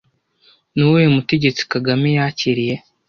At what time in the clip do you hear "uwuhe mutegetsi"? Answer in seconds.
0.85-1.61